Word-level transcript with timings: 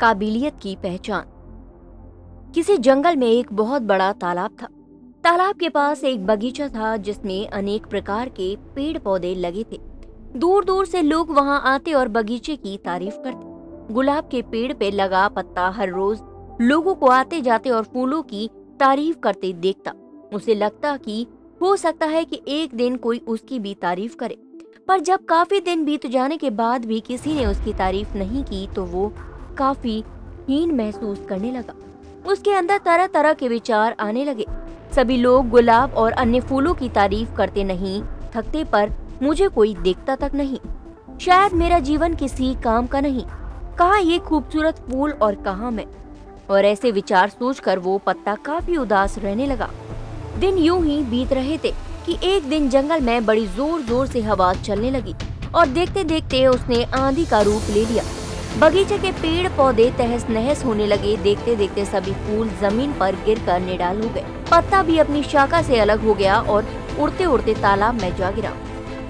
काबिलियत 0.00 0.54
की 0.62 0.76
पहचान। 0.76 1.24
किसी 2.54 2.76
जंगल 2.76 3.16
में 3.16 3.26
एक 3.26 3.52
बहुत 3.52 3.82
बड़ा 3.82 4.12
तालाब 4.12 4.56
था। 4.62 4.66
तालाब 5.24 5.54
के 5.54 5.68
पास 5.68 6.04
एक 6.04 6.26
बगीचा 6.26 6.68
था 6.68 6.96
जिसमें 6.96 7.48
अनेक 7.48 7.86
प्रकार 7.86 8.28
के 8.28 8.56
पेड़ 8.74 8.98
पौधे 8.98 9.34
लगे 9.34 9.64
थे। 9.72 9.80
दूर 10.36 10.64
दूर 10.64 10.86
से 10.86 11.02
लोग 11.02 11.30
वहाँ 11.30 11.60
आते 11.64 11.92
और 11.92 12.08
बगीचे 12.08 12.56
की 12.56 12.76
तारीफ़ 12.76 13.16
करते। 13.16 13.94
गुलाब 13.94 14.28
के 14.28 14.42
पेड़ 14.42 14.72
पे 14.72 14.90
लगा 14.90 15.28
पत्ता 15.28 15.68
हर 15.68 15.90
रोज 15.90 16.20
लोगों 16.60 16.94
को 16.94 17.06
आते 17.06 17.40
जाते 17.40 17.70
और 17.70 17.84
फूलों 17.84 18.22
की 18.22 18.48
तारीफ़ 18.80 19.18
करते 19.18 19.52
देखता। 19.52 19.92
उसे 20.34 20.54
लगता 20.54 20.96
कि 20.96 21.26
हो 21.62 21.76
सकता 21.76 22.06
है 22.06 22.24
कि 22.24 22.40
एक 22.48 22.74
दिन 22.74 22.96
कोई 22.96 23.18
उसकी 23.18 23.58
भी 23.58 23.74
तारीफ़ 23.74 24.16
करे। 24.16 24.38
पर 24.88 25.00
जब 25.00 25.24
काफ़ी 25.24 25.60
दिन 25.60 25.84
बीत 25.84 26.06
जाने 26.06 26.36
के 26.36 26.50
बाद 26.50 26.84
भी 26.84 27.00
किसी 27.00 27.34
ने 27.34 27.46
उसकी 27.46 27.72
तारीफ़ 27.72 28.14
नहीं 28.14 28.42
की 28.44 28.66
तो 28.66 28.84
वो 28.84 29.12
काफ़ी 29.54 30.02
हीन 30.48 30.74
महसूस 30.74 31.24
करने 31.28 31.50
लगा। 31.52 31.74
उसके 32.30 32.52
अंदर 32.52 32.78
तरह 32.78 33.06
तरह 33.06 33.32
के 33.32 33.48
विचार 33.48 33.96
आने 34.00 34.24
लगे। 34.24 34.46
सभी 34.94 35.16
लोग 35.16 35.48
गुलाब 35.48 35.94
और 35.94 36.12
अन्य 36.12 36.40
फूलों 36.40 36.74
की 36.74 36.88
तारीफ़ 36.90 37.34
करते 37.36 37.64
नहीं, 37.64 38.02
थकते 38.34 38.64
पर 38.64 38.92
मुझे 39.22 39.48
कोई 39.48 39.74
देखता 39.74 40.16
तक 40.16 40.34
नहीं। 40.34 40.58
शायद 41.18 41.52
मेरा 41.52 41.78
जीवन 41.80 42.14
किसी 42.14 42.54
काम 42.54 42.86
का 42.86 43.00
नहीं। 43.00 43.24
कहा 43.78 43.96
ये 43.98 44.18
खूबसूरत 44.18 44.78
फूल 44.80 45.12
और 45.12 45.34
कहा 45.34 45.70
मैं? 45.70 45.86
और 46.50 46.64
ऐसे 46.64 46.90
विचार 46.90 47.28
सोचकर 47.28 47.78
वो 47.78 47.96
पत्ता 47.98 48.34
काफ़ी 48.44 48.76
उदास 48.76 49.18
रहने 49.18 49.46
लगा। 49.46 49.70
दिन 50.38 50.58
यूँ 50.58 50.82
ही 50.84 51.02
बीत 51.02 51.32
रहे 51.32 51.58
थे 51.58 51.72
कि 52.06 52.18
एक 52.24 52.48
दिन 52.48 52.68
जंगल 52.70 53.00
में 53.00 53.24
बड़ी 53.26 53.46
ज़ोर 53.46 53.80
ज़ोर 53.82 54.06
से 54.06 54.20
हवा 54.22 54.52
चलने 54.54 54.90
लगी 54.90 55.14
और 55.54 55.66
देखते 55.68 56.04
देखते 56.04 56.46
उसने 56.46 56.82
आंधी 56.94 57.24
का 57.24 57.40
रूप 57.40 57.70
ले 57.70 57.84
लिया। 57.84 58.02
बगीचे 58.58 58.96
के 58.98 59.10
पेड़ 59.12 59.48
पौधे 59.48 59.88
तहस 59.90 60.26
नहस 60.30 60.64
होने 60.64 60.86
लगे। 60.86 61.16
देखते 61.16 61.54
देखते 61.56 61.84
सभी 61.84 62.12
फूल 62.16 62.48
ज़मीन 62.60 62.92
पर 62.92 63.14
गिर 63.24 63.38
कर 63.46 63.60
निडाल 63.60 64.00
हो 64.02 64.08
गए। 64.08 64.24
पत्ता 64.50 64.82
भी 64.82 64.98
अपनी 64.98 65.22
शाखा 65.22 65.62
से 65.62 65.78
अलग 65.78 66.04
हो 66.04 66.14
गया 66.14 66.38
और 66.40 66.66
उड़ते 67.00 67.24
उड़ते 67.24 67.54
तालाब 67.54 68.00
में 68.00 68.14
जा 68.16 68.30
गिरा। 68.30 68.52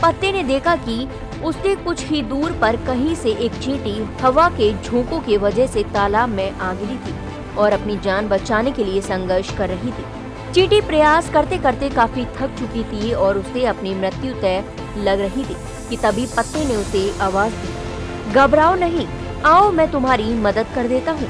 पत्ते 0.03 0.31
ने 0.33 0.43
देखा 0.43 0.77
कि 0.79 1.09
उसके 1.45 1.75
कुछ 1.77 2.05
ही 2.07 2.21
दूर 2.23 2.53
पर 2.53 2.77
कहीं 2.77 3.15
से 3.15 3.33
एक 3.37 3.55
चींटी 3.55 3.97
हवा 4.23 4.49
के 4.51 4.73
झोंकों 4.75 5.19
की 5.21 5.37
वजह 5.37 5.67
से 5.67 5.83
तालाब 5.95 6.29
में 6.29 6.51
आ 6.51 6.73
गिरी 6.75 6.97
थी 6.97 7.15
और 7.57 7.73
अपनी 7.73 7.97
जान 7.99 8.29
बचाने 8.29 8.73
के 8.73 8.85
लिए 8.85 9.01
संघर्ष 9.01 9.55
कर 9.57 9.69
रही 9.69 9.91
थी। 9.91 10.53
चींटी 10.53 10.81
प्रयास 10.81 11.31
करते 11.31 11.59
करते 11.59 11.91
काफ़ी 11.91 12.25
थक 12.37 12.57
चुकी 12.59 12.85
थी 12.85 13.13
और 13.15 13.39
उसे 13.39 13.65
अपनी 13.67 13.95
मृत्यु 13.95 14.33
तय 14.33 14.65
लग 14.99 15.21
रही 15.21 15.45
थी 15.45 15.57
कि 15.91 15.97
तभी 15.97 16.27
पत्ते 16.27 16.65
ने 16.65 16.77
उसे 16.77 17.11
आवाज़ 17.21 17.53
दी। 17.55 18.33
घबराओ 18.33 18.75
नहीं। 18.75 19.07
आओ 19.45 19.71
मैं 19.73 19.91
तुम्हारी 19.93 20.35
मदद 20.35 20.67
कर 20.75 20.89
देता 20.89 21.13
हूँ। 21.13 21.29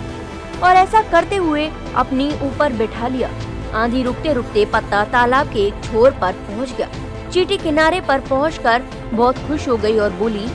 और 0.61 0.77
ऐसा 0.77 1.01
करते 1.03 1.37
हुए 1.37 1.67
अपनी 1.97 2.29
ऊपर 2.43 2.73
बैठा 2.73 3.09
लिया। 3.09 3.31
आंधी 3.75 4.03
रुकते 4.03 4.33
रुकते 4.33 4.65
पत्ता 4.65 5.05
तालाब 5.05 5.49
के 5.53 5.67
एक 5.67 5.85
छोर 5.85 6.11
पर 6.11 6.33
पहुँच 6.33 6.73
गया। 6.73 6.89
चीटी 7.31 7.57
किनारे 7.57 8.01
पर 8.01 8.21
पहुंचकर 8.21 8.83
बहुत 9.13 9.39
खुश 9.39 9.69
हो 9.69 9.77
गई 9.77 9.99
और 9.99 10.11
बोली, 10.13 10.47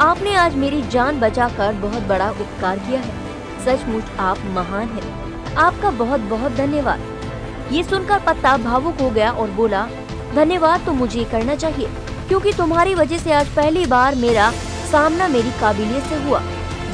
आपने 0.00 0.34
आज 0.34 0.54
मेरी 0.54 0.82
जान 0.82 1.18
बचाकर 1.20 1.72
बहुत 1.76 2.02
बड़ा 2.02 2.30
उपकार 2.30 2.78
किया 2.78 3.00
है। 3.00 3.64
सचमुच 3.64 4.10
आप 4.20 4.38
महान 4.48 4.88
है। 4.88 5.56
आपका 5.56 5.90
बहुत 5.92 6.20
बहुत 6.20 6.52
धन्यवाद। 6.52 7.72
ये 7.72 7.82
सुनकर 7.82 8.18
पत्ता 8.18 8.56
भावुक 8.56 9.00
हो 9.00 9.10
गया 9.10 9.30
और 9.30 9.50
बोला, 9.50 9.86
धन्यवाद 10.34 10.84
तो 10.86 10.92
मुझे 10.92 11.24
करना 11.24 11.54
चाहिए, 11.56 11.88
क्योंकि 12.28 12.52
तुम्हारी 12.52 12.94
वजह 12.94 13.18
से 13.18 13.32
आज 13.32 13.48
पहली 13.48 13.84
बार 13.86 14.14
मेरा 14.14 14.50
सामना 14.90 15.28
मेरी 15.28 15.50
काबिलियत 15.60 16.04
से 16.04 16.22
हुआ। 16.22 16.42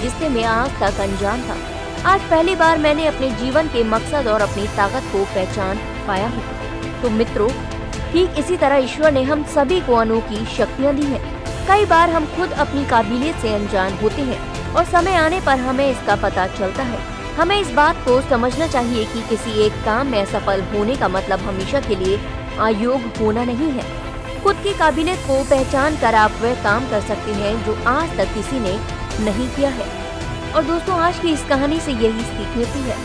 जिससे 0.04 0.28
मैं 0.28 0.42
आज 0.44 0.70
तक 0.80 0.98
अनजान 1.00 1.42
था। 1.42 1.54
आज 2.04 2.20
पहली 2.20 2.54
बार 2.54 2.78
मैंने 2.78 3.06
अपने 3.06 3.30
जीवन 3.32 3.68
के 3.68 3.82
मकसद 3.84 4.26
और 4.28 4.40
अपनी 4.40 4.66
ताकत 4.76 5.04
को 5.12 5.22
पहचान 5.24 5.78
पाया 6.06 6.26
है। 6.26 7.02
तो 7.02 7.10
मित्रों, 7.10 7.48
ठीक 8.12 8.38
इसी 8.38 8.56
तरह 8.56 8.76
ईश्वर 8.76 9.12
ने 9.12 9.22
हम 9.22 9.44
सभी 9.44 9.80
को 9.80 9.94
अनोखी 9.94 10.44
शक्तियाँ 10.46 10.94
दी 10.94 11.06
हैं। 11.06 11.20
कई 11.68 11.84
बार 11.84 12.10
हम 12.10 12.26
खुद 12.26 12.52
अपनी 12.58 12.84
काबिलियत 12.84 13.36
से 13.36 13.54
अनजान 13.54 13.92
होते 13.92 14.22
हैं 14.22 14.72
और 14.72 14.84
समय 14.84 15.14
आने 15.14 15.40
पर 15.40 15.58
हमें 15.58 15.88
इसका 15.90 16.16
पता 16.16 16.46
चलता 16.48 16.82
है। 16.82 16.98
हमें 17.36 17.56
इस 17.60 17.70
बात 17.72 18.04
को 18.04 18.20
समझना 18.20 18.66
चाहिए 18.66 19.04
कि 19.04 19.22
किसी 19.28 19.58
एक 19.66 19.84
काम 19.84 20.06
में 20.06 20.24
सफल 20.24 20.62
होने 20.74 20.96
का 20.96 21.08
मतलब 21.08 21.48
हमेशा 21.48 21.80
के 21.80 21.96
लिए 21.96 22.18
अयोग 22.60 23.10
होना 23.20 23.44
नहीं 23.44 23.70
है। 23.70 24.42
खुद 24.42 24.56
की 24.56 24.74
काबिलियत 24.78 25.18
को 25.18 25.42
पहचान 25.44 25.96
कर 25.96 26.14
आप 26.14 26.38
वह 26.42 26.62
काम 26.62 26.90
कर 26.90 27.00
सकते 27.00 27.32
हैं 27.34 27.54
जो 27.66 27.78
आज 27.90 28.16
तक 28.18 28.34
किसी 28.34 28.60
ने 28.60 28.78
नहीं 29.20 29.48
किया 29.48 29.68
है। 29.70 30.03
और 30.54 30.64
दोस्तों, 30.64 30.96
आज 30.96 31.18
की 31.18 31.30
इस 31.32 31.44
कहानी 31.44 31.78
से 31.80 31.92
यही 31.92 32.24
सीख 32.24 32.56
मिलती 32.56 32.80
है। 32.80 32.96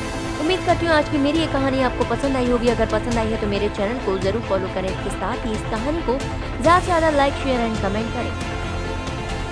उम्मीद 0.42 0.60
करती 0.66 0.86
हूँ 0.86 0.94
आज 0.96 1.08
की 1.10 1.18
मेरी 1.18 1.40
ये 1.40 1.46
कहानी 1.48 1.82
आपको 1.84 2.06
पसंद 2.10 2.36
आई 2.38 2.50
होगी। 2.50 2.68
अगर 2.70 2.86
पसंद 2.88 3.18
आई 3.18 3.28
है 3.28 3.40
तो 3.42 3.48
मेरे 3.48 3.70
चैनल 3.70 4.06
को 4.06 4.18
ज़रूर 4.20 4.42
फॉलो 4.50 4.68
करें। 4.74 4.90
इसके 4.90 5.10
साथ 5.10 5.46
ही 5.46 5.54
इस 5.54 5.62
कहानी 5.72 6.02
को 6.02 6.18
ज़्यादा 6.18 6.80
से 6.80 6.86
ज़्यादा 6.86 7.10
लाइक, 7.10 7.34
शेयर 7.44 7.62
एंड 7.62 7.78
कमेंट 7.82 8.14
करें। 8.14 8.59